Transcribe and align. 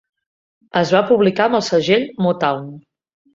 Es 0.79 0.93
va 0.95 1.01
publicar 1.09 1.47
amb 1.49 1.59
el 1.59 1.63
segell 1.67 2.09
Motown. 2.29 2.67